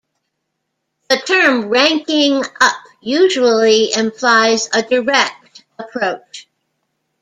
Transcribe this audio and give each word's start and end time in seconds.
The 1.11 1.17
term 1.17 1.65
"ranking 1.69 2.43
up" 2.59 2.75
usually 3.01 3.93
implies 3.93 4.67
a 4.73 4.81
direct 4.81 5.63
approach. 5.77 6.47